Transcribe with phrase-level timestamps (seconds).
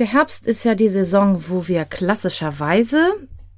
[0.00, 3.12] Der Herbst ist ja die Saison, wo wir klassischerweise,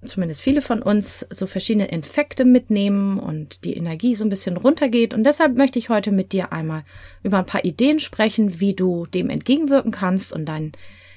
[0.05, 5.15] zumindest viele von uns, so verschiedene Infekte mitnehmen und die Energie so ein bisschen runtergeht.
[5.15, 6.85] Und deshalb möchte ich heute mit dir einmal
[7.23, 10.73] über ein paar Ideen sprechen, wie du dem entgegenwirken kannst und deinen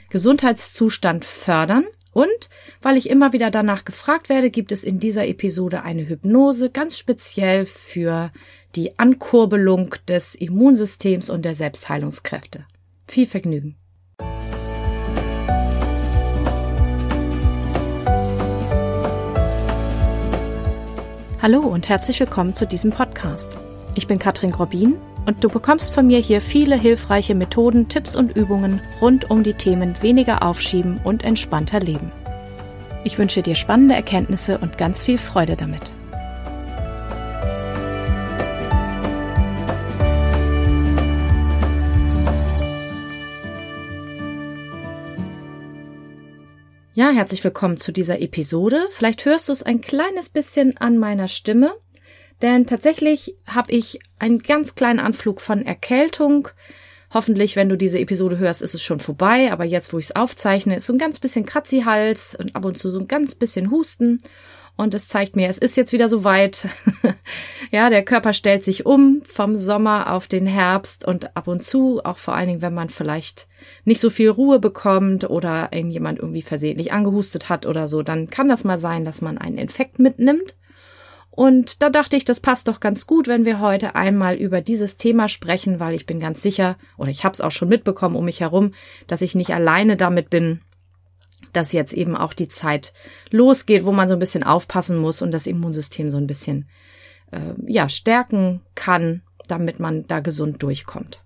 [0.09, 1.83] Gesundheitszustand fördern.
[2.13, 2.49] Und
[2.81, 6.97] weil ich immer wieder danach gefragt werde, gibt es in dieser Episode eine Hypnose ganz
[6.97, 8.31] speziell für
[8.75, 12.65] die Ankurbelung des Immunsystems und der Selbstheilungskräfte.
[13.05, 13.75] Viel Vergnügen!
[21.41, 23.57] Hallo und herzlich willkommen zu diesem Podcast.
[23.95, 28.35] Ich bin Katrin Grobin und du bekommst von mir hier viele hilfreiche Methoden, Tipps und
[28.35, 32.11] Übungen rund um die Themen weniger aufschieben und entspannter leben.
[33.05, 35.93] Ich wünsche dir spannende Erkenntnisse und ganz viel Freude damit.
[46.99, 48.85] Ja, herzlich willkommen zu dieser Episode.
[48.89, 51.71] Vielleicht hörst du es ein kleines bisschen an meiner Stimme,
[52.41, 56.49] denn tatsächlich habe ich einen ganz kleinen Anflug von Erkältung.
[57.13, 60.15] Hoffentlich, wenn du diese Episode hörst, ist es schon vorbei, aber jetzt, wo ich es
[60.17, 63.71] aufzeichne, ist so ein ganz bisschen Kratzi-Hals und ab und zu so ein ganz bisschen
[63.71, 64.21] Husten.
[64.79, 66.65] Und es zeigt mir, es ist jetzt wieder soweit.
[67.71, 71.99] ja, der Körper stellt sich um vom Sommer auf den Herbst und ab und zu,
[72.05, 73.49] auch vor allen Dingen, wenn man vielleicht
[73.83, 78.47] nicht so viel Ruhe bekommt oder jemand irgendwie versehentlich angehustet hat oder so, dann kann
[78.47, 80.55] das mal sein, dass man einen Infekt mitnimmt.
[81.29, 84.95] Und da dachte ich, das passt doch ganz gut, wenn wir heute einmal über dieses
[84.95, 88.23] Thema sprechen, weil ich bin ganz sicher, oder ich habe es auch schon mitbekommen um
[88.23, 88.71] mich herum,
[89.07, 90.61] dass ich nicht alleine damit bin,
[91.53, 92.93] dass jetzt eben auch die Zeit
[93.31, 96.67] losgeht, wo man so ein bisschen aufpassen muss und das Immunsystem so ein bisschen
[97.31, 101.21] äh, ja stärken kann, damit man da gesund durchkommt.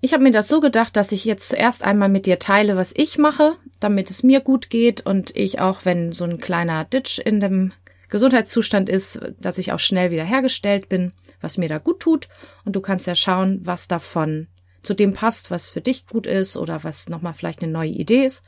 [0.00, 2.94] Ich habe mir das so gedacht, dass ich jetzt zuerst einmal mit dir teile, was
[2.96, 7.18] ich mache, damit es mir gut geht und ich auch, wenn so ein kleiner Ditch
[7.18, 7.72] in dem
[8.08, 12.28] Gesundheitszustand ist, dass ich auch schnell wieder hergestellt bin, was mir da gut tut.
[12.64, 14.46] Und du kannst ja schauen, was davon
[14.82, 18.24] zu dem passt, was für dich gut ist oder was nochmal vielleicht eine neue Idee
[18.24, 18.44] ist.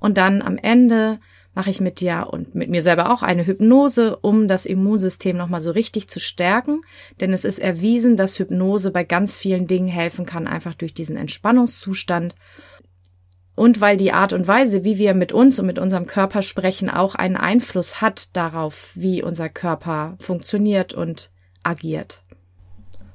[0.00, 1.20] Und dann am Ende
[1.54, 5.60] mache ich mit dir und mit mir selber auch eine Hypnose, um das Immunsystem nochmal
[5.60, 6.80] so richtig zu stärken.
[7.20, 11.16] Denn es ist erwiesen, dass Hypnose bei ganz vielen Dingen helfen kann, einfach durch diesen
[11.16, 12.34] Entspannungszustand.
[13.56, 16.88] Und weil die Art und Weise, wie wir mit uns und mit unserem Körper sprechen,
[16.88, 21.30] auch einen Einfluss hat darauf, wie unser Körper funktioniert und
[21.62, 22.22] agiert.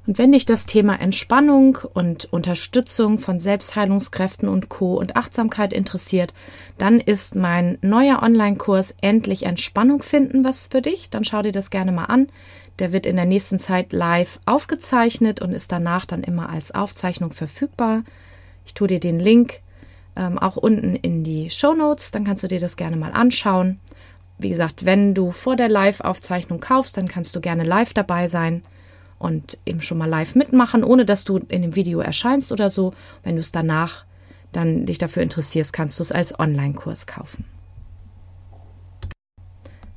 [0.07, 4.95] Und wenn dich das Thema Entspannung und Unterstützung von Selbstheilungskräften und Co.
[4.95, 6.33] und Achtsamkeit interessiert,
[6.77, 11.09] dann ist mein neuer Online-Kurs Endlich Entspannung finden was für dich.
[11.09, 12.27] Dann schau dir das gerne mal an.
[12.77, 17.31] Der wird in der nächsten Zeit live aufgezeichnet und ist danach dann immer als Aufzeichnung
[17.31, 18.03] verfügbar.
[18.65, 19.61] Ich tue dir den Link
[20.15, 23.79] ähm, auch unten in die Show Notes, dann kannst du dir das gerne mal anschauen.
[24.38, 28.61] Wie gesagt, wenn du vor der Live-Aufzeichnung kaufst, dann kannst du gerne live dabei sein
[29.17, 32.93] und eben schon mal live mitmachen, ohne dass du in dem Video erscheinst oder so.
[33.23, 34.05] Wenn du es danach
[34.51, 37.45] dann dich dafür interessierst, kannst du es als Online-Kurs kaufen.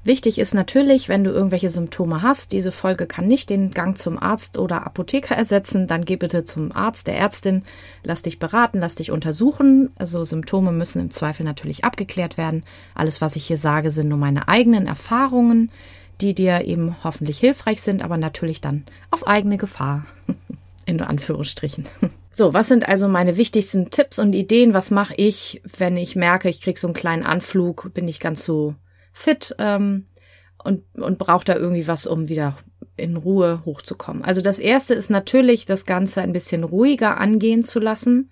[0.09, 4.19] Wichtig ist natürlich, wenn du irgendwelche Symptome hast, diese Folge kann nicht den Gang zum
[4.19, 7.63] Arzt oder Apotheker ersetzen, dann geh bitte zum Arzt, der Ärztin,
[8.05, 9.91] lass dich beraten, lass dich untersuchen.
[9.97, 12.65] Also Symptome müssen im Zweifel natürlich abgeklärt werden.
[12.95, 15.71] Alles, was ich hier sage, sind nur meine eigenen Erfahrungen
[16.21, 20.07] die dir eben hoffentlich hilfreich sind, aber natürlich dann auf eigene Gefahr.
[20.87, 21.85] In Anführungsstrichen.
[22.31, 24.73] So, was sind also meine wichtigsten Tipps und Ideen?
[24.73, 28.45] Was mache ich, wenn ich merke, ich kriege so einen kleinen Anflug, bin nicht ganz
[28.45, 28.77] so
[29.13, 30.07] fit ähm,
[30.63, 32.57] und, und brauche da irgendwie was, um wieder
[32.97, 34.23] in Ruhe hochzukommen?
[34.23, 38.31] Also das Erste ist natürlich, das Ganze ein bisschen ruhiger angehen zu lassen.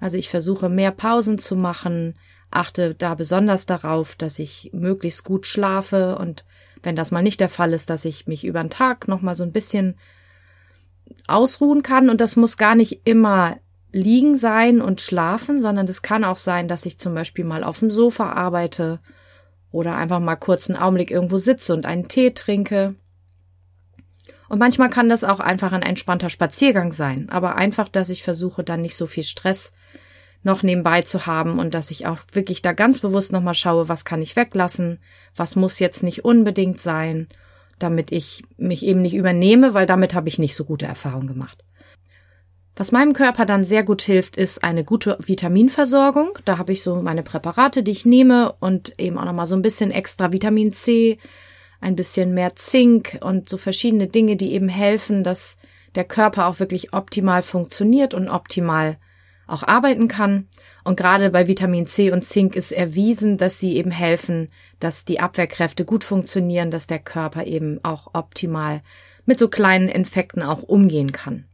[0.00, 2.18] Also ich versuche mehr Pausen zu machen,
[2.50, 6.44] achte da besonders darauf, dass ich möglichst gut schlafe und
[6.86, 9.34] wenn das mal nicht der Fall ist, dass ich mich über den Tag noch mal
[9.34, 9.96] so ein bisschen
[11.26, 13.56] ausruhen kann und das muss gar nicht immer
[13.90, 17.80] liegen sein und schlafen, sondern es kann auch sein, dass ich zum Beispiel mal auf
[17.80, 19.00] dem Sofa arbeite
[19.72, 22.94] oder einfach mal kurz einen Augenblick irgendwo sitze und einen Tee trinke.
[24.48, 28.62] Und manchmal kann das auch einfach ein entspannter Spaziergang sein, aber einfach, dass ich versuche,
[28.62, 29.72] dann nicht so viel Stress
[30.46, 34.06] noch nebenbei zu haben und dass ich auch wirklich da ganz bewusst nochmal schaue, was
[34.06, 34.98] kann ich weglassen,
[35.34, 37.28] was muss jetzt nicht unbedingt sein,
[37.78, 41.62] damit ich mich eben nicht übernehme, weil damit habe ich nicht so gute Erfahrungen gemacht.
[42.76, 46.38] Was meinem Körper dann sehr gut hilft, ist eine gute Vitaminversorgung.
[46.44, 49.62] Da habe ich so meine Präparate, die ich nehme und eben auch nochmal so ein
[49.62, 51.18] bisschen extra Vitamin C,
[51.80, 55.56] ein bisschen mehr Zink und so verschiedene Dinge, die eben helfen, dass
[55.94, 58.98] der Körper auch wirklich optimal funktioniert und optimal
[59.46, 60.48] auch arbeiten kann.
[60.84, 64.48] Und gerade bei Vitamin C und Zink ist erwiesen, dass sie eben helfen,
[64.80, 68.82] dass die Abwehrkräfte gut funktionieren, dass der Körper eben auch optimal
[69.24, 71.44] mit so kleinen Infekten auch umgehen kann.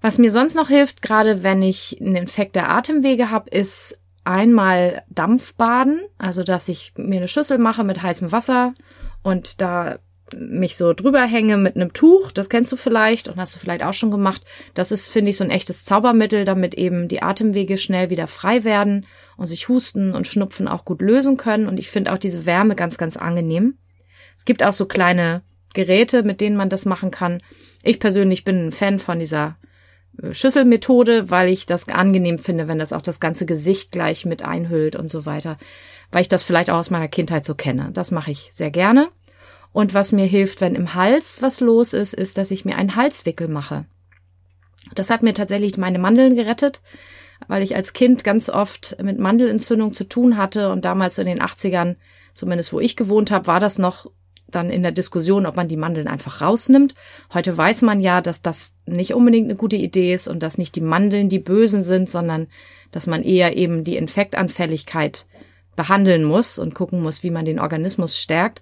[0.00, 5.02] Was mir sonst noch hilft, gerade wenn ich einen Infekt der Atemwege habe, ist einmal
[5.08, 8.74] Dampfbaden, also dass ich mir eine Schüssel mache mit heißem Wasser
[9.22, 9.98] und da
[10.34, 13.82] mich so drüber hänge mit einem Tuch, das kennst du vielleicht und hast du vielleicht
[13.82, 14.42] auch schon gemacht.
[14.74, 18.64] Das ist, finde ich, so ein echtes Zaubermittel, damit eben die Atemwege schnell wieder frei
[18.64, 19.06] werden
[19.36, 21.68] und sich Husten und Schnupfen auch gut lösen können.
[21.68, 23.78] Und ich finde auch diese Wärme ganz, ganz angenehm.
[24.36, 25.42] Es gibt auch so kleine
[25.74, 27.42] Geräte, mit denen man das machen kann.
[27.82, 29.56] Ich persönlich bin ein Fan von dieser
[30.20, 34.44] äh, Schüsselmethode, weil ich das angenehm finde, wenn das auch das ganze Gesicht gleich mit
[34.44, 35.58] einhüllt und so weiter,
[36.10, 37.90] weil ich das vielleicht auch aus meiner Kindheit so kenne.
[37.92, 39.08] Das mache ich sehr gerne.
[39.72, 42.96] Und was mir hilft, wenn im Hals was los ist, ist, dass ich mir einen
[42.96, 43.86] Halswickel mache.
[44.94, 46.82] Das hat mir tatsächlich meine Mandeln gerettet,
[47.48, 51.40] weil ich als Kind ganz oft mit Mandelentzündung zu tun hatte und damals in den
[51.40, 51.96] 80ern,
[52.34, 54.10] zumindest wo ich gewohnt habe, war das noch
[54.48, 56.94] dann in der Diskussion, ob man die Mandeln einfach rausnimmt.
[57.32, 60.76] Heute weiß man ja, dass das nicht unbedingt eine gute Idee ist und dass nicht
[60.76, 62.48] die Mandeln die Bösen sind, sondern
[62.90, 65.26] dass man eher eben die Infektanfälligkeit
[65.74, 68.60] behandeln muss und gucken muss, wie man den Organismus stärkt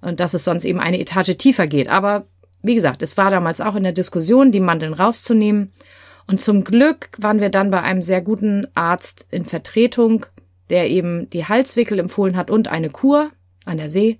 [0.00, 1.88] und dass es sonst eben eine Etage tiefer geht.
[1.88, 2.26] Aber
[2.62, 5.72] wie gesagt, es war damals auch in der Diskussion, die Mandeln rauszunehmen.
[6.26, 10.26] Und zum Glück waren wir dann bei einem sehr guten Arzt in Vertretung,
[10.70, 13.30] der eben die Halswickel empfohlen hat und eine Kur
[13.64, 14.18] an der See.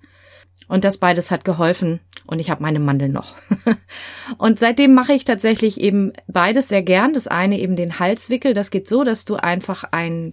[0.69, 3.34] Und das beides hat geholfen und ich habe meine Mandeln noch.
[4.38, 7.12] und seitdem mache ich tatsächlich eben beides sehr gern.
[7.12, 8.52] Das eine eben den Halswickel.
[8.52, 10.32] Das geht so, dass du einfach ein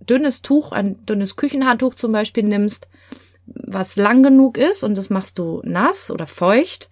[0.00, 2.88] dünnes Tuch, ein dünnes Küchenhandtuch zum Beispiel nimmst
[3.46, 6.88] was lang genug ist und das machst du nass oder feucht.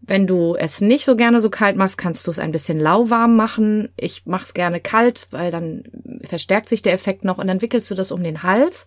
[0.00, 3.34] Wenn du es nicht so gerne so kalt machst, kannst du es ein bisschen lauwarm
[3.34, 3.88] machen.
[3.96, 5.84] Ich mache es gerne kalt, weil dann
[6.22, 8.86] verstärkt sich der Effekt noch und dann wickelst du das um den Hals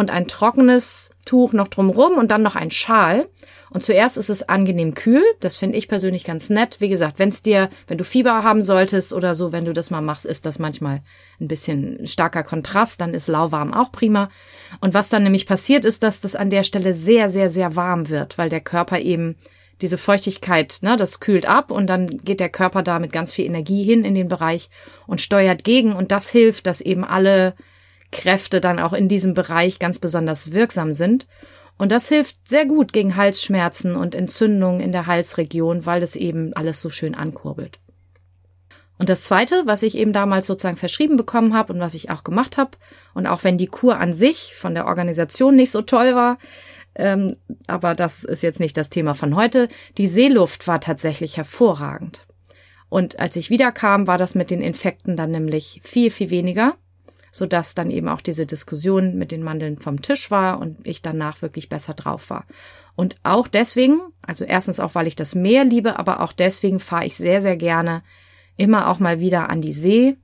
[0.00, 3.28] und ein trockenes Tuch noch drumrum und dann noch ein Schal.
[3.72, 5.22] Und zuerst ist es angenehm kühl.
[5.38, 6.78] Das finde ich persönlich ganz nett.
[6.80, 9.90] Wie gesagt, wenn es dir, wenn du Fieber haben solltest oder so, wenn du das
[9.90, 11.02] mal machst, ist das manchmal
[11.40, 13.00] ein bisschen starker Kontrast.
[13.00, 14.28] Dann ist lauwarm auch prima.
[14.80, 18.08] Und was dann nämlich passiert, ist, dass das an der Stelle sehr, sehr, sehr warm
[18.08, 19.36] wird, weil der Körper eben
[19.82, 23.46] diese Feuchtigkeit, ne, das kühlt ab und dann geht der Körper da mit ganz viel
[23.46, 24.68] Energie hin in den Bereich
[25.06, 27.54] und steuert gegen und das hilft, dass eben alle
[28.12, 31.26] Kräfte dann auch in diesem Bereich ganz besonders wirksam sind.
[31.78, 36.52] Und das hilft sehr gut gegen Halsschmerzen und Entzündungen in der Halsregion, weil es eben
[36.54, 37.78] alles so schön ankurbelt.
[38.98, 42.22] Und das Zweite, was ich eben damals sozusagen verschrieben bekommen habe und was ich auch
[42.22, 42.72] gemacht habe,
[43.14, 46.36] und auch wenn die Kur an sich von der Organisation nicht so toll war,
[46.94, 47.34] ähm,
[47.66, 52.26] aber das ist jetzt nicht das Thema von heute, die Seeluft war tatsächlich hervorragend.
[52.90, 56.76] Und als ich wiederkam, war das mit den Infekten dann nämlich viel, viel weniger
[57.30, 61.42] sodass dann eben auch diese Diskussion mit den Mandeln vom Tisch war und ich danach
[61.42, 62.44] wirklich besser drauf war.
[62.96, 67.06] Und auch deswegen, also erstens auch, weil ich das Meer liebe, aber auch deswegen fahre
[67.06, 68.02] ich sehr, sehr gerne
[68.56, 70.16] immer auch mal wieder an die See.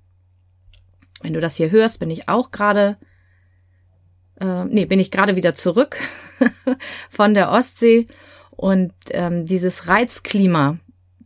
[1.22, 2.98] Wenn du das hier hörst, bin ich auch gerade,
[4.40, 5.96] äh, nee, bin ich gerade wieder zurück
[7.10, 8.08] von der Ostsee.
[8.50, 10.78] Und ähm, dieses Reizklima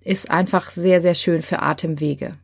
[0.03, 2.37] ist einfach sehr, sehr schön für Atemwege.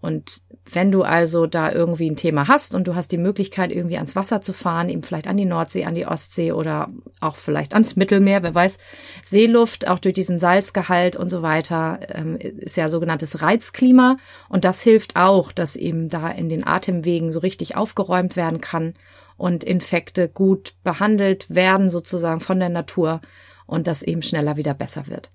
[0.00, 3.96] Und wenn du also da irgendwie ein Thema hast und du hast die Möglichkeit, irgendwie
[3.96, 6.88] ans Wasser zu fahren, eben vielleicht an die Nordsee, an die Ostsee oder
[7.20, 8.78] auch vielleicht ans Mittelmeer, wer weiß,
[9.22, 14.16] Seeluft, auch durch diesen Salzgehalt und so weiter, ähm, ist ja sogenanntes Reizklima.
[14.48, 18.94] Und das hilft auch, dass eben da in den Atemwegen so richtig aufgeräumt werden kann
[19.36, 23.20] und Infekte gut behandelt werden, sozusagen von der Natur
[23.66, 25.30] und das eben schneller wieder besser wird.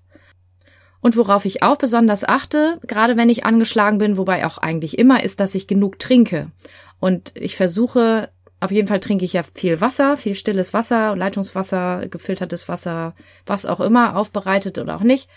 [1.06, 5.22] Und worauf ich auch besonders achte, gerade wenn ich angeschlagen bin, wobei auch eigentlich immer,
[5.22, 6.50] ist, dass ich genug trinke.
[6.98, 12.08] Und ich versuche, auf jeden Fall trinke ich ja viel Wasser, viel stilles Wasser, Leitungswasser,
[12.08, 13.14] gefiltertes Wasser,
[13.46, 15.28] was auch immer, aufbereitet oder auch nicht,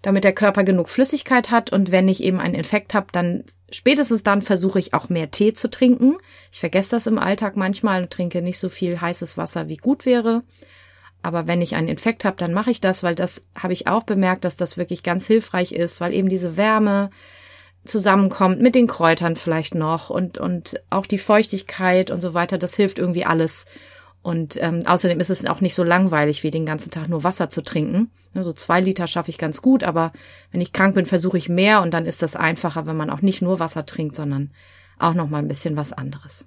[0.00, 1.70] damit der Körper genug Flüssigkeit hat.
[1.70, 5.52] Und wenn ich eben einen Infekt habe, dann spätestens dann versuche ich auch mehr Tee
[5.52, 6.16] zu trinken.
[6.50, 10.06] Ich vergesse das im Alltag manchmal und trinke nicht so viel heißes Wasser, wie gut
[10.06, 10.42] wäre.
[11.22, 14.02] Aber wenn ich einen Infekt habe, dann mache ich das, weil das habe ich auch
[14.02, 17.10] bemerkt, dass das wirklich ganz hilfreich ist, weil eben diese Wärme
[17.84, 22.58] zusammenkommt mit den Kräutern vielleicht noch und, und auch die Feuchtigkeit und so weiter.
[22.58, 23.66] Das hilft irgendwie alles.
[24.22, 27.50] Und ähm, außerdem ist es auch nicht so langweilig, wie den ganzen Tag nur Wasser
[27.50, 28.10] zu trinken.
[28.34, 30.12] Ne, so zwei Liter schaffe ich ganz gut, aber
[30.52, 33.20] wenn ich krank bin, versuche ich mehr und dann ist das einfacher, wenn man auch
[33.20, 34.52] nicht nur Wasser trinkt, sondern
[34.98, 36.46] auch noch mal ein bisschen was anderes.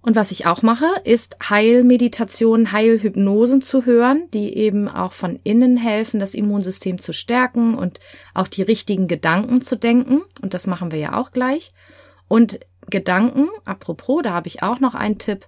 [0.00, 5.76] Und was ich auch mache, ist Heilmeditation, Heilhypnosen zu hören, die eben auch von innen
[5.76, 7.98] helfen, das Immunsystem zu stärken und
[8.32, 10.22] auch die richtigen Gedanken zu denken.
[10.40, 11.72] Und das machen wir ja auch gleich.
[12.28, 15.46] Und Gedanken, apropos, da habe ich auch noch einen Tipp.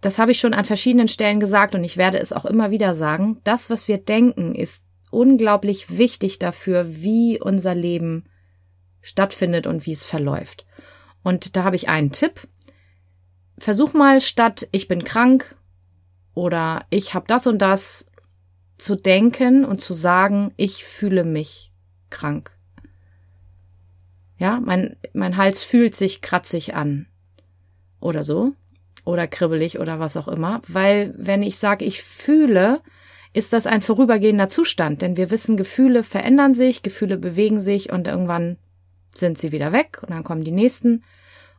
[0.00, 2.94] Das habe ich schon an verschiedenen Stellen gesagt und ich werde es auch immer wieder
[2.94, 3.40] sagen.
[3.44, 8.24] Das, was wir denken, ist unglaublich wichtig dafür, wie unser Leben
[9.00, 10.66] stattfindet und wie es verläuft.
[11.22, 12.48] Und da habe ich einen Tipp.
[13.62, 15.54] Versuch mal statt ich bin krank
[16.34, 18.06] oder ich habe das und das
[18.76, 21.70] zu denken und zu sagen, ich fühle mich
[22.10, 22.50] krank.
[24.36, 27.06] Ja, mein, mein Hals fühlt sich kratzig an.
[28.00, 28.52] Oder so.
[29.04, 30.60] Oder kribbelig oder was auch immer.
[30.66, 32.80] Weil wenn ich sage, ich fühle,
[33.32, 35.02] ist das ein vorübergehender Zustand.
[35.02, 38.56] Denn wir wissen, Gefühle verändern sich, Gefühle bewegen sich und irgendwann
[39.14, 41.04] sind sie wieder weg und dann kommen die nächsten.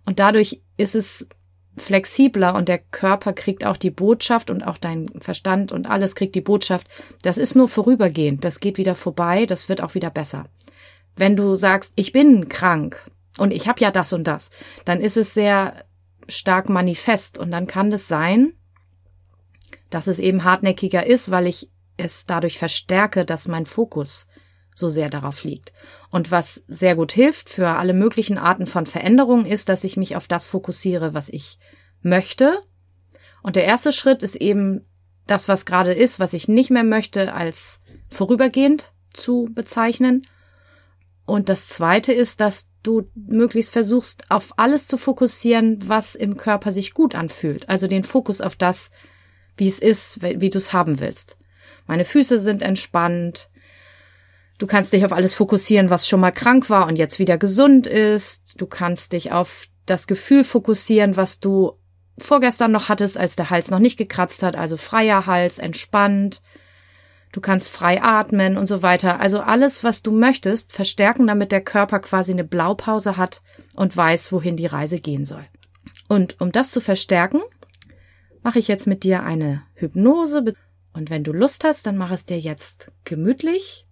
[0.05, 1.29] Und dadurch ist es
[1.77, 6.35] flexibler und der Körper kriegt auch die Botschaft und auch dein Verstand und alles kriegt
[6.35, 6.87] die Botschaft.
[7.23, 8.43] Das ist nur vorübergehend.
[8.43, 9.45] Das geht wieder vorbei.
[9.45, 10.45] Das wird auch wieder besser.
[11.15, 13.03] Wenn du sagst, ich bin krank
[13.37, 14.51] und ich habe ja das und das,
[14.85, 15.85] dann ist es sehr
[16.27, 18.53] stark manifest und dann kann es sein,
[19.89, 24.27] dass es eben hartnäckiger ist, weil ich es dadurch verstärke, dass mein Fokus
[24.75, 25.73] so sehr darauf liegt.
[26.09, 30.15] Und was sehr gut hilft für alle möglichen Arten von Veränderungen ist, dass ich mich
[30.15, 31.59] auf das fokussiere, was ich
[32.01, 32.59] möchte.
[33.41, 34.85] Und der erste Schritt ist eben
[35.27, 40.25] das, was gerade ist, was ich nicht mehr möchte, als vorübergehend zu bezeichnen.
[41.25, 46.71] Und das zweite ist, dass du möglichst versuchst, auf alles zu fokussieren, was im Körper
[46.71, 47.69] sich gut anfühlt.
[47.69, 48.91] Also den Fokus auf das,
[49.55, 51.37] wie es ist, wie du es haben willst.
[51.87, 53.49] Meine Füße sind entspannt.
[54.63, 57.85] Du kannst dich auf alles fokussieren, was schon mal krank war und jetzt wieder gesund
[57.85, 58.61] ist.
[58.61, 61.73] Du kannst dich auf das Gefühl fokussieren, was du
[62.17, 66.41] vorgestern noch hattest, als der Hals noch nicht gekratzt hat, also freier Hals, entspannt.
[67.33, 69.19] Du kannst frei atmen und so weiter.
[69.19, 73.41] Also alles, was du möchtest, verstärken, damit der Körper quasi eine Blaupause hat
[73.75, 75.45] und weiß, wohin die Reise gehen soll.
[76.07, 77.41] Und um das zu verstärken,
[78.43, 80.53] mache ich jetzt mit dir eine Hypnose.
[80.93, 83.87] Und wenn du Lust hast, dann mach es dir jetzt gemütlich.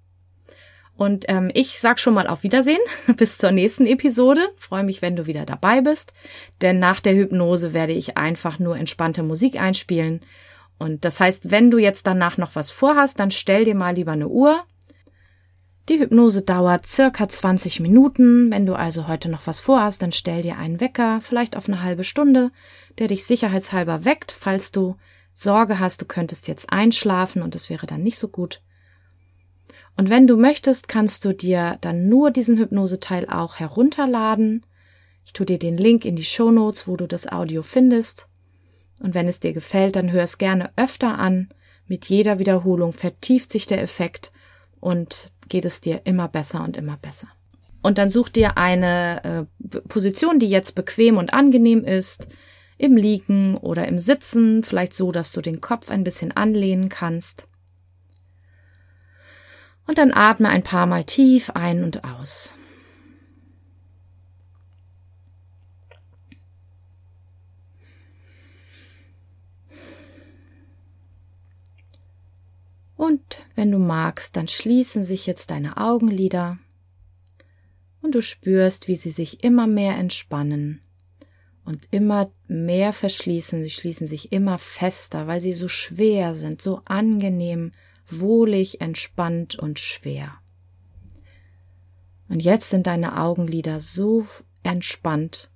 [1.01, 2.81] Und ähm, ich sag schon mal auf Wiedersehen
[3.17, 4.49] bis zur nächsten Episode.
[4.55, 6.13] Freue mich, wenn du wieder dabei bist.
[6.61, 10.21] Denn nach der Hypnose werde ich einfach nur entspannte Musik einspielen
[10.81, 14.13] und das heißt, wenn du jetzt danach noch was vorhast, dann stell dir mal lieber
[14.13, 14.63] eine Uhr.
[15.89, 18.51] Die Hypnose dauert circa 20 Minuten.
[18.51, 21.83] Wenn du also heute noch was vorhast, dann stell dir einen Wecker, vielleicht auf eine
[21.83, 22.49] halbe Stunde,
[22.97, 24.95] der dich sicherheitshalber weckt, falls du
[25.35, 28.63] Sorge hast, du könntest jetzt einschlafen und es wäre dann nicht so gut.
[30.01, 34.65] Und wenn du möchtest, kannst du dir dann nur diesen Hypnoseteil auch herunterladen.
[35.25, 38.27] Ich tue dir den Link in die Show Notes, wo du das Audio findest.
[38.99, 41.49] Und wenn es dir gefällt, dann hör es gerne öfter an.
[41.85, 44.31] Mit jeder Wiederholung vertieft sich der Effekt
[44.79, 47.27] und geht es dir immer besser und immer besser.
[47.83, 52.25] Und dann such dir eine äh, Position, die jetzt bequem und angenehm ist,
[52.79, 57.47] im Liegen oder im Sitzen, vielleicht so, dass du den Kopf ein bisschen anlehnen kannst.
[59.87, 62.55] Und dann atme ein paar Mal tief ein und aus.
[73.01, 76.59] Und wenn du magst, dann schließen sich jetzt deine Augenlider
[78.03, 80.81] und du spürst, wie sie sich immer mehr entspannen
[81.65, 83.63] und immer mehr verschließen.
[83.63, 87.71] Sie schließen sich immer fester, weil sie so schwer sind, so angenehm,
[88.19, 90.33] wohlig, entspannt und schwer.
[92.29, 94.25] Und jetzt sind deine Augenlider so
[94.63, 95.49] entspannt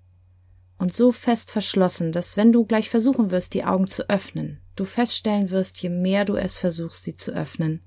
[0.78, 4.86] und so fest verschlossen, dass wenn du gleich versuchen wirst, die Augen zu öffnen, du
[4.86, 7.82] feststellen wirst, je mehr du es versuchst, sie zu öffnen,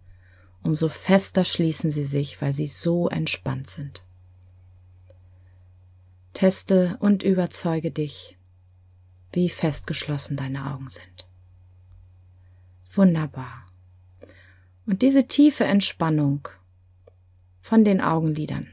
[0.62, 4.04] umso fester schließen sie sich, weil sie so entspannt sind.
[6.32, 8.38] Teste und überzeuge dich,
[9.32, 11.28] wie festgeschlossen deine Augen sind.
[12.90, 13.67] Wunderbar.
[14.88, 16.48] Und diese tiefe Entspannung
[17.60, 18.68] von den Augenlidern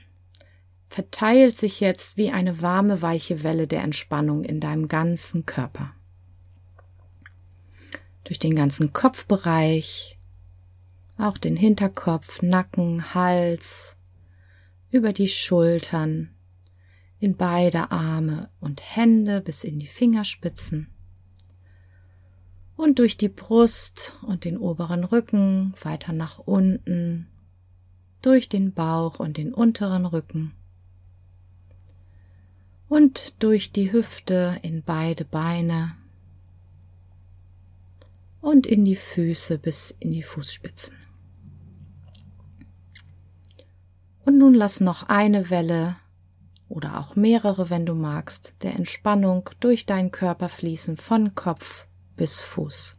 [0.88, 5.91] verteilt sich jetzt wie eine warme, weiche Welle der Entspannung in deinem ganzen Körper.
[8.24, 10.17] Durch den ganzen Kopfbereich,
[11.17, 13.98] auch den Hinterkopf, Nacken, Hals,
[14.91, 16.34] über die Schultern,
[17.19, 20.95] in beide Arme und Hände bis in die Fingerspitzen
[22.77, 27.27] und durch die Brust und den oberen Rücken weiter nach unten,
[28.22, 30.53] durch den Bauch und den unteren Rücken.
[32.88, 35.96] Und durch die Hüfte in beide Beine.
[38.41, 40.96] Und in die Füße bis in die Fußspitzen.
[44.24, 45.96] Und nun lass noch eine Welle
[46.67, 51.85] oder auch mehrere, wenn du magst, der Entspannung durch deinen Körper fließen von Kopf
[52.15, 52.98] bis Fuß.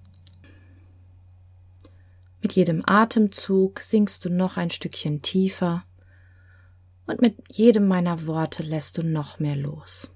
[2.42, 5.84] Mit jedem Atemzug sinkst du noch ein Stückchen tiefer
[7.06, 10.10] und mit jedem meiner Worte lässt du noch mehr los.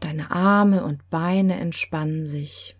[0.00, 2.76] Deine Arme und Beine entspannen sich,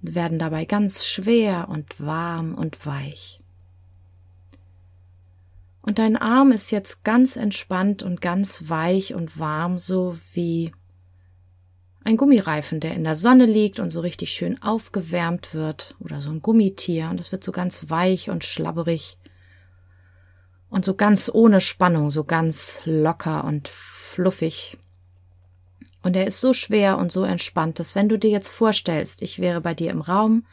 [0.00, 3.40] werden dabei ganz schwer und warm und weich.
[5.82, 10.72] Und dein Arm ist jetzt ganz entspannt und ganz weich und warm, so wie
[12.04, 16.30] ein Gummireifen, der in der Sonne liegt und so richtig schön aufgewärmt wird, oder so
[16.30, 19.18] ein Gummitier, und es wird so ganz weich und schlabberig
[20.68, 24.76] und so ganz ohne Spannung, so ganz locker und fluffig.
[26.02, 29.38] Und er ist so schwer und so entspannt, dass wenn du dir jetzt vorstellst, ich
[29.38, 30.44] wäre bei dir im Raum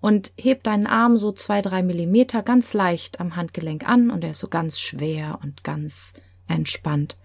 [0.00, 4.32] und heb deinen Arm so zwei, drei Millimeter ganz leicht am Handgelenk an und er
[4.32, 6.12] ist so ganz schwer und ganz
[6.48, 7.16] entspannt.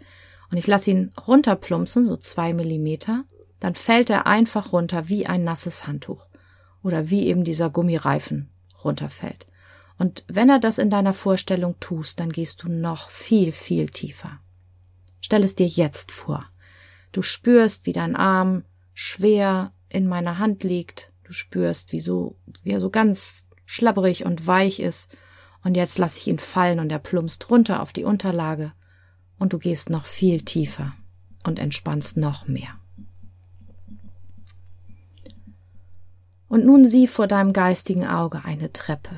[0.50, 3.26] Und ich lasse ihn runterplumpsen, so zwei Millimeter,
[3.60, 6.28] dann fällt er einfach runter wie ein nasses Handtuch
[6.84, 8.50] oder wie eben dieser Gummireifen
[8.84, 9.48] runterfällt.
[9.98, 14.40] Und wenn er das in deiner Vorstellung tust, dann gehst du noch viel, viel tiefer.
[15.22, 16.46] Stell es dir jetzt vor.
[17.12, 22.72] Du spürst, wie dein Arm schwer in meiner Hand liegt Du spürst, wie, so, wie
[22.72, 25.14] er so ganz schlabberig und weich ist.
[25.62, 28.72] Und jetzt lasse ich ihn fallen und er plumpst runter auf die Unterlage.
[29.38, 30.94] Und du gehst noch viel tiefer
[31.46, 32.80] und entspannst noch mehr.
[36.48, 39.16] Und nun sieh vor deinem geistigen Auge eine Treppe.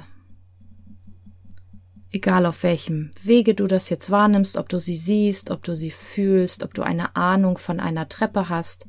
[2.12, 5.92] Egal auf welchem Wege du das jetzt wahrnimmst, ob du sie siehst, ob du sie
[5.92, 8.88] fühlst, ob du eine Ahnung von einer Treppe hast,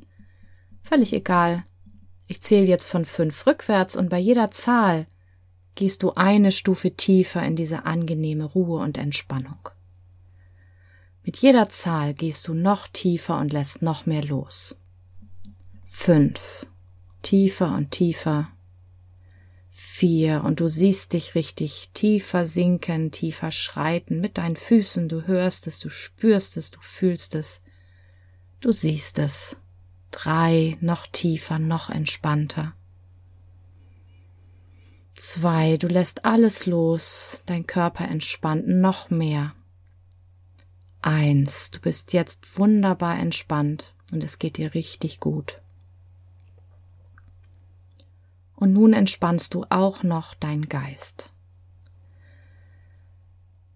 [0.83, 1.65] völlig egal,
[2.29, 5.07] ich zähle jetzt von fünf rückwärts und bei jeder Zahl
[5.75, 9.69] gehst du eine Stufe tiefer in diese angenehme Ruhe und Entspannung.
[11.25, 14.77] Mit jeder Zahl gehst du noch tiefer und lässt noch mehr los.
[15.85, 16.67] Fünf.
[17.23, 18.51] Tiefer und tiefer.
[19.71, 20.45] Vier.
[20.45, 25.09] Und du siehst dich richtig tiefer sinken, tiefer schreiten mit deinen Füßen.
[25.09, 27.63] Du hörst es, du spürst es, du fühlst es.
[28.61, 29.57] Du siehst es
[30.11, 32.75] drei, noch tiefer, noch entspannter.
[35.15, 39.55] Zwei, du lässt alles los, dein Körper entspannt noch mehr.
[41.03, 45.61] Eins, du bist jetzt wunderbar entspannt und es geht dir richtig gut.
[48.61, 51.33] Und nun entspannst du auch noch dein Geist.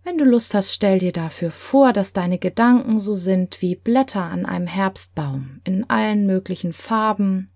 [0.05, 4.23] Wenn du Lust hast, stell dir dafür vor, dass deine Gedanken so sind wie Blätter
[4.23, 7.49] an einem Herbstbaum, in allen möglichen Farben,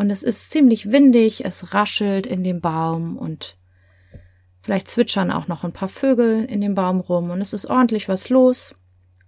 [0.00, 3.58] und es ist ziemlich windig, es raschelt in dem Baum und
[4.62, 8.08] vielleicht zwitschern auch noch ein paar Vögel in dem Baum rum und es ist ordentlich
[8.08, 8.74] was los.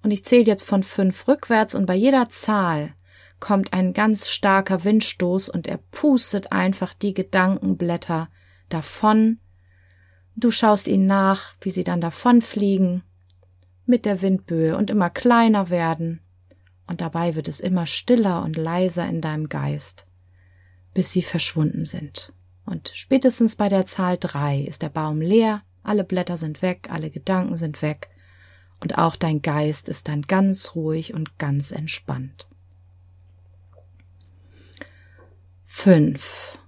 [0.03, 2.95] Und ich zähle jetzt von fünf rückwärts und bei jeder Zahl
[3.43, 8.31] kommt ein ganz starker Windstoß und er pustet einfach die Gedankenblätter
[8.71, 9.39] davon
[10.35, 13.03] Du schaust ihnen nach, wie sie dann davonfliegen,
[13.85, 16.21] mit der Windböe und immer kleiner werden,
[16.87, 20.07] und dabei wird es immer stiller und leiser in deinem Geist,
[20.95, 22.33] bis sie verschwunden sind.
[22.65, 27.11] Und spätestens bei der Zahl drei ist der Baum leer, alle Blätter sind weg, alle
[27.11, 28.09] Gedanken sind weg,
[28.81, 32.49] und auch dein Geist ist dann ganz ruhig und ganz entspannt.
[35.75, 36.59] Fünf.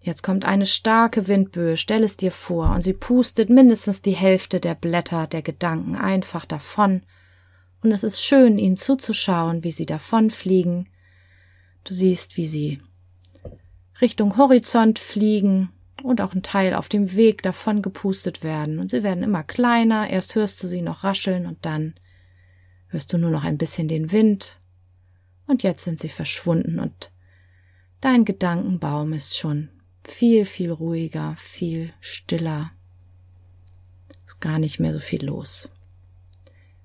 [0.00, 4.60] Jetzt kommt eine starke Windböe, stell es dir vor, und sie pustet mindestens die Hälfte
[4.60, 7.02] der Blätter der Gedanken einfach davon,
[7.82, 10.88] und es ist schön, ihnen zuzuschauen, wie sie davonfliegen.
[11.84, 12.80] Du siehst, wie sie
[14.00, 15.70] Richtung Horizont fliegen
[16.02, 20.08] und auch ein Teil auf dem Weg davon gepustet werden, und sie werden immer kleiner,
[20.08, 21.94] erst hörst du sie noch rascheln und dann
[22.86, 24.56] hörst du nur noch ein bisschen den Wind,
[25.46, 27.10] und jetzt sind sie verschwunden und
[28.00, 29.68] dein Gedankenbaum ist schon
[30.04, 32.72] viel, viel ruhiger, viel stiller.
[34.26, 35.68] Ist gar nicht mehr so viel los.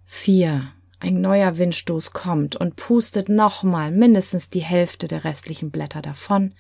[0.05, 0.73] Vier.
[0.99, 6.53] Ein neuer Windstoß kommt und pustet nochmal mindestens die Hälfte der restlichen Blätter davon.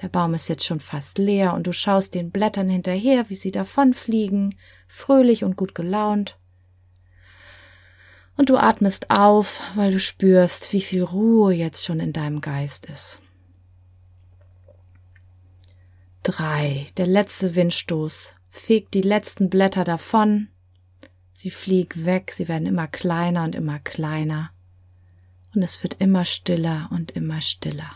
[0.00, 3.50] Der Baum ist jetzt schon fast leer und du schaust den Blättern hinterher, wie sie
[3.50, 4.54] davonfliegen,
[4.88, 6.38] fröhlich und gut gelaunt.
[8.38, 12.86] Und du atmest auf, weil du spürst, wie viel Ruhe jetzt schon in deinem Geist
[12.86, 13.20] ist
[16.30, 16.86] drei.
[16.96, 20.48] Der letzte Windstoß fegt die letzten Blätter davon.
[21.32, 24.50] Sie fliegen weg, sie werden immer kleiner und immer kleiner.
[25.54, 27.90] Und es wird immer stiller und immer stiller.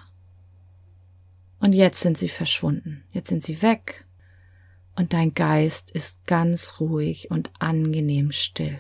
[1.60, 3.04] Und jetzt sind sie verschwunden.
[3.12, 4.04] Jetzt sind sie weg.
[4.96, 8.78] Und dein Geist ist ganz ruhig und angenehm still.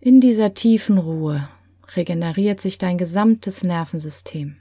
[0.00, 1.48] In dieser tiefen Ruhe
[1.96, 4.58] regeneriert sich dein gesamtes Nervensystem.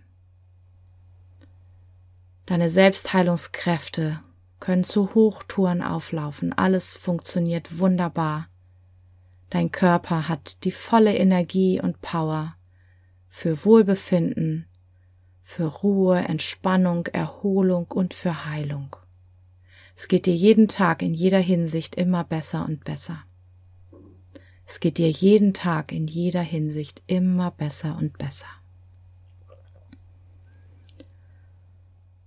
[2.45, 4.19] Deine Selbstheilungskräfte
[4.59, 8.49] können zu Hochtouren auflaufen, alles funktioniert wunderbar.
[9.49, 12.55] Dein Körper hat die volle Energie und Power
[13.29, 14.67] für Wohlbefinden,
[15.41, 18.95] für Ruhe, Entspannung, Erholung und für Heilung.
[19.95, 23.23] Es geht dir jeden Tag in jeder Hinsicht immer besser und besser.
[24.65, 28.47] Es geht dir jeden Tag in jeder Hinsicht immer besser und besser.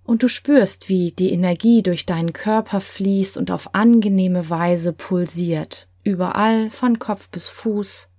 [0.07, 5.89] Und du spürst, wie die Energie durch deinen Körper fließt und auf angenehme Weise pulsiert,
[6.01, 8.09] überall von Kopf bis Fuß.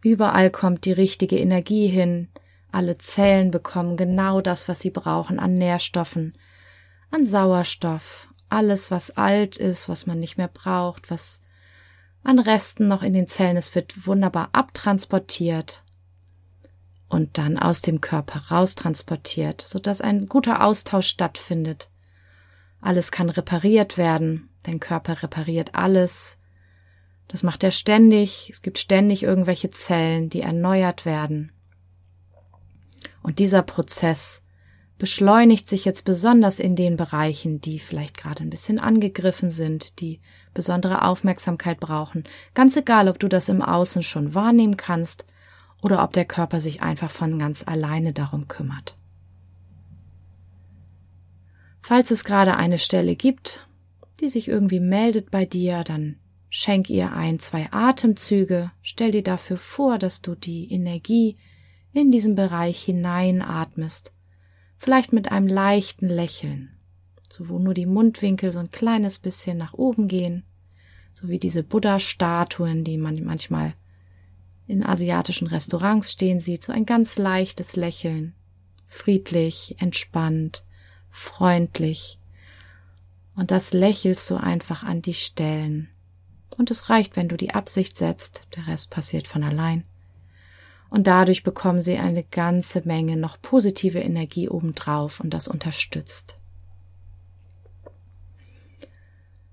[0.00, 2.28] Überall kommt die richtige Energie hin,
[2.70, 6.38] alle Zellen bekommen genau das, was sie brauchen an Nährstoffen,
[7.10, 11.42] an Sauerstoff, alles, was alt ist, was man nicht mehr braucht, was
[12.22, 13.56] an Resten noch in den Zellen.
[13.56, 15.82] Es wird wunderbar abtransportiert
[17.08, 21.88] und dann aus dem Körper raustransportiert, sodass ein guter Austausch stattfindet.
[22.80, 24.50] Alles kann repariert werden.
[24.62, 26.36] Dein Körper repariert alles.
[27.26, 28.48] Das macht er ständig.
[28.50, 31.52] Es gibt ständig irgendwelche Zellen, die erneuert werden.
[33.22, 34.42] Und dieser Prozess
[34.98, 40.20] beschleunigt sich jetzt besonders in den Bereichen, die vielleicht gerade ein bisschen angegriffen sind, die
[40.54, 42.24] besondere Aufmerksamkeit brauchen.
[42.54, 45.24] Ganz egal, ob du das im Außen schon wahrnehmen kannst
[45.82, 48.96] oder ob der Körper sich einfach von ganz alleine darum kümmert.
[51.78, 53.66] Falls es gerade eine Stelle gibt,
[54.20, 56.16] die sich irgendwie meldet bei dir, dann
[56.50, 61.36] schenk ihr ein, zwei Atemzüge, stell dir dafür vor, dass du die Energie
[61.92, 64.12] in diesen Bereich hineinatmest,
[64.76, 66.76] vielleicht mit einem leichten Lächeln,
[67.30, 70.44] so wo nur die Mundwinkel so ein kleines bisschen nach oben gehen,
[71.14, 73.74] so wie diese Buddha-Statuen, die man manchmal
[74.68, 78.34] in asiatischen Restaurants stehen sieht, so ein ganz leichtes Lächeln,
[78.86, 80.64] friedlich, entspannt,
[81.10, 82.20] freundlich.
[83.34, 85.88] Und das lächelst du einfach an die Stellen.
[86.56, 89.84] Und es reicht, wenn du die Absicht setzt, der Rest passiert von allein
[90.90, 96.37] und dadurch bekommen sie eine ganze Menge noch positive Energie obendrauf und das unterstützt.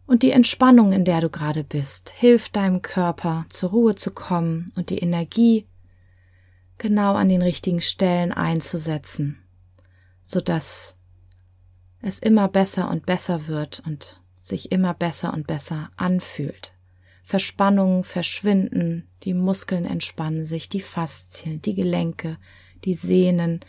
[0.08, 4.72] Und die Entspannung, in der du gerade bist, hilft deinem Körper zur Ruhe zu kommen
[4.76, 5.68] und die Energie
[6.78, 9.38] genau an den richtigen Stellen einzusetzen,
[10.22, 10.98] sodass
[12.02, 16.72] es immer besser und besser wird und sich immer besser und besser anfühlt.
[17.24, 22.38] Verspannungen verschwinden, die Muskeln entspannen sich, die Faszien, die Gelenke,
[22.84, 23.62] die Sehnen,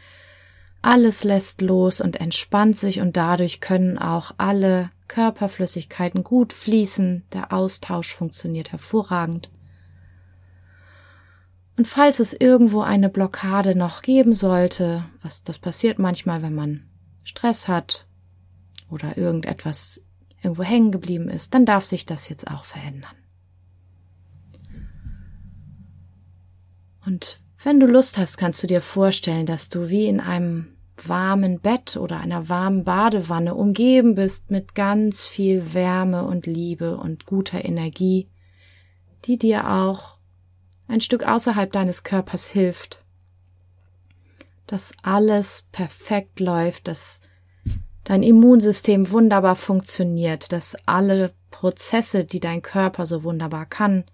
[0.83, 7.53] alles lässt los und entspannt sich und dadurch können auch alle Körperflüssigkeiten gut fließen, der
[7.53, 9.51] Austausch funktioniert hervorragend.
[11.77, 16.89] Und falls es irgendwo eine Blockade noch geben sollte, was das passiert manchmal, wenn man
[17.23, 18.07] Stress hat
[18.89, 20.03] oder irgendetwas
[20.43, 23.15] irgendwo hängen geblieben ist, dann darf sich das jetzt auch verändern.
[27.05, 30.69] Und wenn du Lust hast, kannst du dir vorstellen, dass du wie in einem
[31.05, 37.27] warmen Bett oder einer warmen Badewanne umgeben bist mit ganz viel Wärme und Liebe und
[37.27, 38.29] guter Energie,
[39.25, 40.19] die dir auch
[40.87, 43.05] ein Stück außerhalb deines Körpers hilft,
[44.69, 47.21] dass alles perfekt läuft, dass
[48.05, 54.05] dein Immunsystem wunderbar funktioniert, dass alle Prozesse, die dein Körper so wunderbar kann,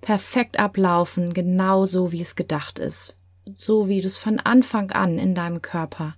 [0.00, 3.16] perfekt ablaufen, genau so wie es gedacht ist,
[3.54, 6.16] so wie es von Anfang an in deinem Körper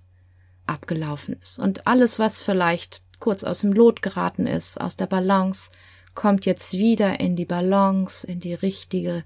[0.67, 1.59] abgelaufen ist.
[1.59, 5.71] Und alles, was vielleicht kurz aus dem Lot geraten ist, aus der Balance,
[6.15, 9.25] kommt jetzt wieder in die Balance, in die richtige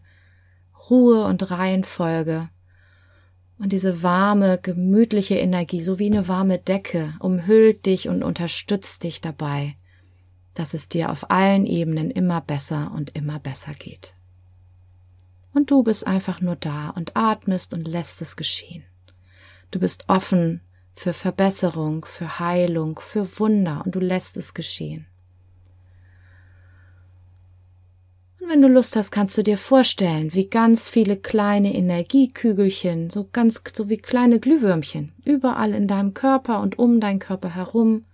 [0.89, 2.49] Ruhe und Reihenfolge.
[3.59, 9.21] Und diese warme, gemütliche Energie, so wie eine warme Decke, umhüllt dich und unterstützt dich
[9.21, 9.77] dabei,
[10.55, 14.16] dass es dir auf allen Ebenen immer besser und immer besser geht
[15.57, 18.85] und du bist einfach nur da und atmest und lässt es geschehen.
[19.71, 20.61] Du bist offen
[20.95, 25.07] für Verbesserung, für Heilung, für Wunder und du lässt es geschehen.
[28.39, 33.27] Und wenn du Lust hast, kannst du dir vorstellen, wie ganz viele kleine Energiekügelchen, so
[33.33, 38.05] ganz, so wie kleine Glühwürmchen, überall in deinem Körper und um deinen Körper herum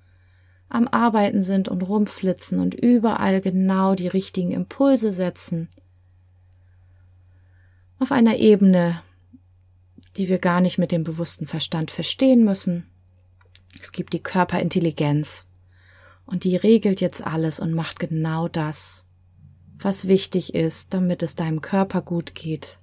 [0.68, 5.68] am Arbeiten sind und rumflitzen und überall genau die richtigen Impulse setzen.
[8.03, 9.01] Auf einer Ebene,
[10.17, 12.91] die wir gar nicht mit dem bewussten Verstand verstehen müssen.
[13.81, 15.47] Es gibt die Körperintelligenz
[16.27, 19.07] und die regelt jetzt alles und macht genau das,
[19.79, 22.81] was wichtig ist, damit es deinem Körper gut geht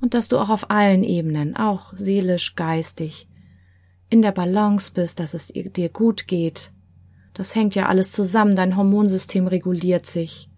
[0.00, 3.28] und dass du auch auf allen Ebenen, auch seelisch, geistig,
[4.08, 6.72] in der Balance bist, dass es dir gut geht.
[7.34, 10.50] Das hängt ja alles zusammen, dein Hormonsystem reguliert sich.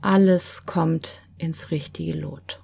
[0.00, 2.60] Alles kommt ins richtige Lot.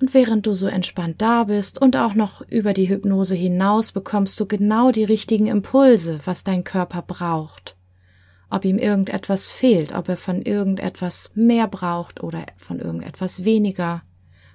[0.00, 4.38] Und während du so entspannt da bist und auch noch über die Hypnose hinaus bekommst
[4.40, 7.76] du genau die richtigen Impulse, was dein Körper braucht
[8.50, 14.02] ob ihm irgendetwas fehlt, ob er von irgendetwas mehr braucht oder von irgendetwas weniger,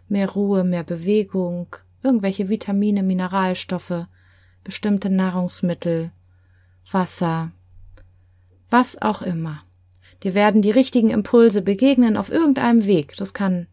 [0.09, 4.05] mehr Ruhe, mehr Bewegung, irgendwelche Vitamine, Mineralstoffe,
[4.63, 6.11] bestimmte Nahrungsmittel,
[6.91, 7.51] Wasser,
[8.69, 9.63] was auch immer.
[10.23, 13.15] Dir werden die richtigen Impulse begegnen auf irgendeinem Weg.
[13.17, 13.67] Das kann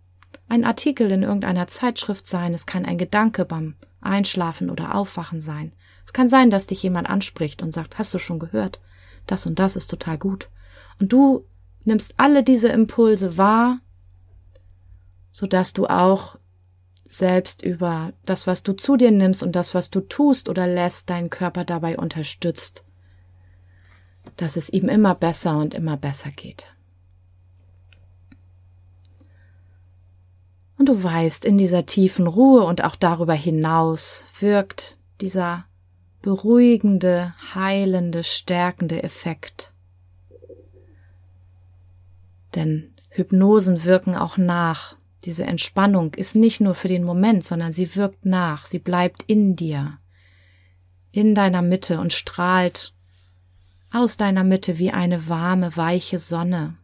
[0.49, 5.73] ein Artikel in irgendeiner Zeitschrift sein, es kann ein Gedanke beim Einschlafen oder Aufwachen sein.
[6.05, 8.81] Es kann sein, dass dich jemand anspricht und sagt, hast du schon gehört?
[9.27, 10.49] das und das ist total gut.
[11.01, 11.45] Und du
[11.85, 13.81] nimmst alle diese Impulse wahr,
[15.31, 16.39] so dass du auch
[17.05, 21.11] selbst über das, was du zu dir nimmst und das, was du tust oder lässt,
[21.11, 22.85] deinen Körper dabei unterstützt,
[24.37, 26.67] dass es ihm immer besser und immer besser geht.
[30.79, 35.65] Und du weißt, in dieser tiefen Ruhe und auch darüber hinaus wirkt dieser
[36.23, 39.73] beruhigende, heilende, stärkende Effekt.
[42.55, 44.97] Denn Hypnosen wirken auch nach.
[45.25, 49.55] Diese Entspannung ist nicht nur für den Moment, sondern sie wirkt nach, sie bleibt in
[49.55, 49.99] dir,
[51.13, 52.92] in deiner Mitte und strahlt
[53.93, 56.77] aus deiner Mitte wie eine warme, weiche Sonne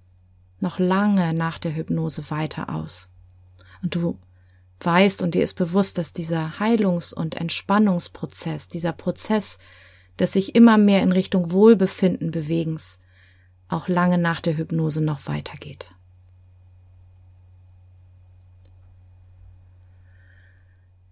[0.61, 3.09] noch lange nach der Hypnose weiter aus.
[3.83, 4.19] Und du
[4.81, 9.59] weißt und dir ist bewusst, dass dieser Heilungs- und Entspannungsprozess, dieser Prozess
[10.19, 13.01] des sich immer mehr in Richtung Wohlbefinden bewegens,
[13.69, 15.91] auch lange nach der Hypnose noch weitergeht.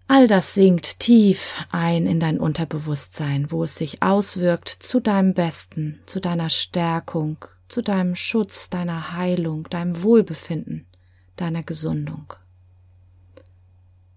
[0.09, 5.99] All das sinkt tief ein in dein Unterbewusstsein, wo es sich auswirkt zu deinem Besten,
[6.05, 10.85] zu deiner Stärkung, zu deinem Schutz, deiner Heilung, deinem Wohlbefinden,
[11.35, 12.33] deiner Gesundung.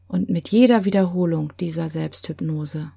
[0.06, 2.92] Und mit jeder Wiederholung dieser Selbsthypnose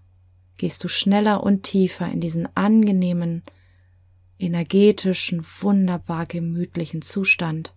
[0.57, 3.41] gehst du schneller und tiefer in diesen angenehmen,
[4.37, 7.73] energetischen, wunderbar gemütlichen Zustand.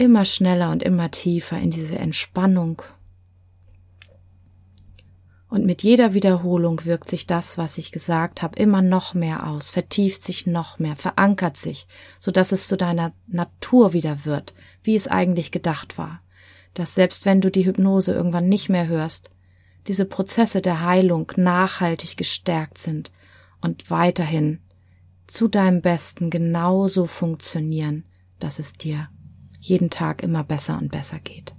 [0.00, 2.82] Immer schneller und immer tiefer in diese Entspannung.
[5.48, 9.68] Und mit jeder Wiederholung wirkt sich das, was ich gesagt habe, immer noch mehr aus,
[9.68, 11.86] vertieft sich noch mehr, verankert sich,
[12.18, 16.20] so dass es zu deiner Natur wieder wird, wie es eigentlich gedacht war
[16.74, 19.30] dass selbst wenn du die Hypnose irgendwann nicht mehr hörst,
[19.86, 23.10] diese Prozesse der Heilung nachhaltig gestärkt sind
[23.60, 24.60] und weiterhin
[25.26, 28.04] zu deinem Besten genauso funktionieren,
[28.38, 29.08] dass es dir
[29.60, 31.54] jeden Tag immer besser und besser geht.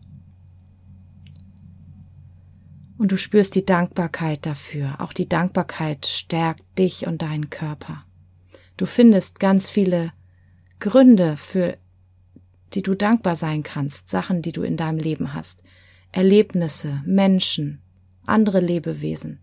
[2.98, 5.00] Und du spürst die Dankbarkeit dafür.
[5.00, 8.04] Auch die Dankbarkeit stärkt dich und deinen Körper.
[8.78, 10.12] Du findest ganz viele
[10.80, 11.78] Gründe für
[12.74, 15.64] die du dankbar sein kannst, Sachen, die du in deinem Leben hast,
[16.12, 17.82] Erlebnisse, Menschen,
[18.26, 19.40] andere Lebewesen,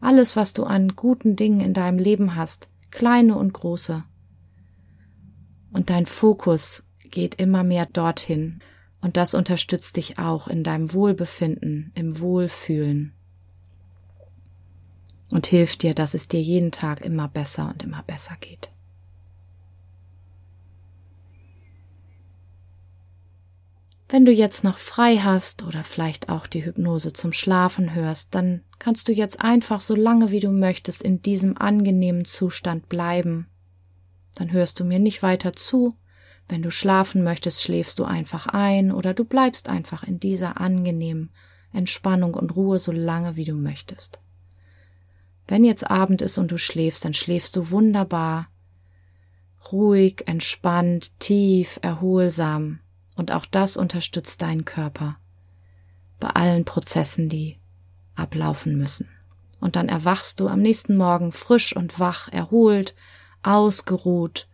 [0.00, 4.04] alles, was du an guten Dingen in deinem Leben hast, kleine und große.
[5.72, 8.60] Und dein Fokus geht immer mehr dorthin,
[9.00, 13.12] und das unterstützt dich auch in deinem Wohlbefinden, im Wohlfühlen
[15.30, 18.70] und hilft dir, dass es dir jeden Tag immer besser und immer besser geht.
[24.10, 28.62] Wenn du jetzt noch frei hast oder vielleicht auch die Hypnose zum Schlafen hörst, dann
[28.78, 33.48] kannst du jetzt einfach so lange wie du möchtest in diesem angenehmen Zustand bleiben.
[34.36, 35.94] Dann hörst du mir nicht weiter zu.
[36.48, 41.30] Wenn du schlafen möchtest, schläfst du einfach ein oder du bleibst einfach in dieser angenehmen
[41.72, 44.20] Entspannung und Ruhe so lange wie du möchtest.
[45.46, 48.48] Wenn jetzt Abend ist und du schläfst, dann schläfst du wunderbar,
[49.72, 52.80] ruhig, entspannt, tief, erholsam
[53.16, 55.18] und auch das unterstützt deinen Körper
[56.20, 57.58] bei allen Prozessen, die
[58.14, 59.08] ablaufen müssen.
[59.60, 62.94] Und dann erwachst du am nächsten Morgen frisch und wach, erholt,
[63.42, 64.47] ausgeruht,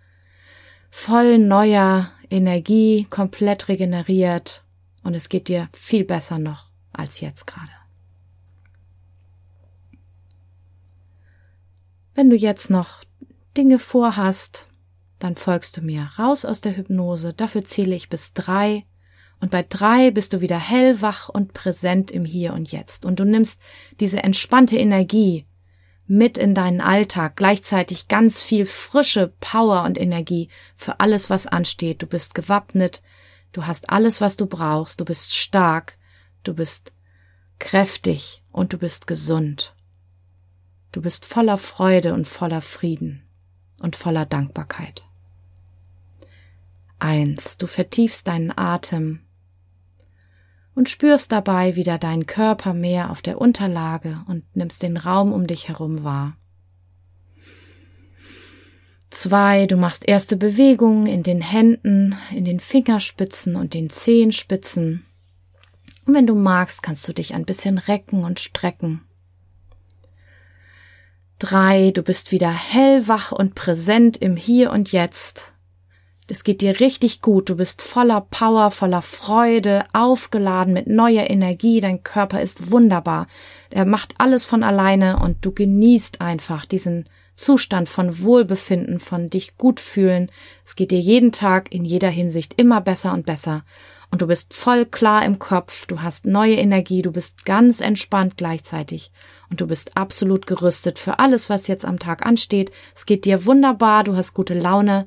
[0.94, 4.62] voll neuer Energie, komplett regeneriert
[5.02, 7.72] und es geht dir viel besser noch als jetzt gerade.
[12.14, 13.02] Wenn du jetzt noch
[13.56, 14.68] Dinge vorhast,
[15.18, 17.34] dann folgst du mir raus aus der Hypnose.
[17.34, 18.84] Dafür zähle ich bis drei.
[19.40, 23.04] Und bei drei bist du wieder hellwach und präsent im Hier und Jetzt.
[23.04, 23.60] Und du nimmst
[23.98, 25.44] diese entspannte Energie,
[26.06, 32.02] mit in deinen Alltag, gleichzeitig ganz viel frische Power und Energie für alles, was ansteht.
[32.02, 33.02] Du bist gewappnet,
[33.52, 35.96] du hast alles, was du brauchst, du bist stark,
[36.42, 36.92] du bist
[37.58, 39.74] kräftig und du bist gesund.
[40.92, 43.24] Du bist voller Freude und voller Frieden
[43.80, 45.04] und voller Dankbarkeit.
[46.98, 49.20] Eins, du vertiefst deinen Atem
[50.74, 55.46] und spürst dabei wieder deinen Körper mehr auf der Unterlage und nimmst den Raum um
[55.46, 56.36] dich herum wahr.
[59.10, 65.06] Zwei, du machst erste Bewegungen in den Händen, in den Fingerspitzen und den Zehenspitzen.
[66.06, 69.02] Und wenn du magst, kannst du dich ein bisschen recken und strecken.
[71.38, 75.53] Drei, du bist wieder hellwach und präsent im Hier und Jetzt.
[76.26, 81.82] Es geht dir richtig gut, du bist voller Power, voller Freude, aufgeladen mit neuer Energie,
[81.82, 83.26] dein Körper ist wunderbar.
[83.68, 89.58] Er macht alles von alleine und du genießt einfach diesen Zustand von Wohlbefinden, von dich
[89.58, 90.30] gut fühlen.
[90.64, 93.62] Es geht dir jeden Tag in jeder Hinsicht immer besser und besser.
[94.10, 98.38] Und du bist voll klar im Kopf, du hast neue Energie, du bist ganz entspannt
[98.38, 99.10] gleichzeitig.
[99.50, 102.70] Und du bist absolut gerüstet für alles, was jetzt am Tag ansteht.
[102.94, 105.06] Es geht dir wunderbar, du hast gute Laune.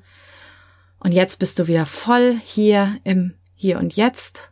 [1.00, 4.52] Und jetzt bist du wieder voll hier im Hier und Jetzt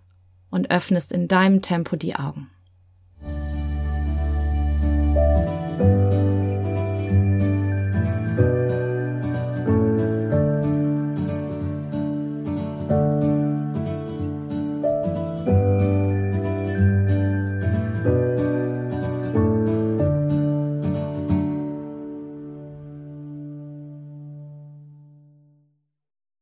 [0.50, 2.50] und öffnest in deinem Tempo die Augen.